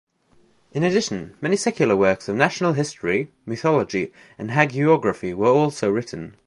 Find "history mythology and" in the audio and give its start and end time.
2.73-4.49